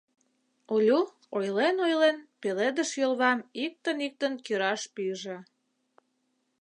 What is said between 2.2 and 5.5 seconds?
пеледыш йолвам иктын-иктын кӱраш пиже.